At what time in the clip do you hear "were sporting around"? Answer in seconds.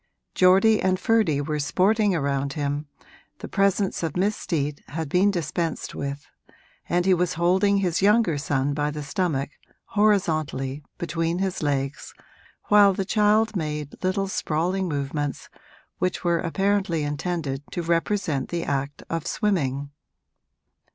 1.41-2.53